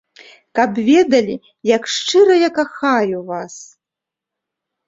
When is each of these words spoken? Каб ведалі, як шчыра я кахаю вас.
Каб 0.59 0.79
ведалі, 0.87 1.35
як 1.75 1.83
шчыра 1.97 2.33
я 2.39 2.49
кахаю 2.57 3.23
вас. 3.29 3.55